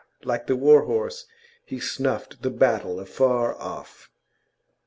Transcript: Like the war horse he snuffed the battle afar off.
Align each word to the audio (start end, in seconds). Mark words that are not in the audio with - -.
Like 0.23 0.47
the 0.47 0.55
war 0.55 0.85
horse 0.85 1.27
he 1.63 1.79
snuffed 1.79 2.41
the 2.41 2.49
battle 2.49 2.99
afar 2.99 3.55
off. 3.59 4.09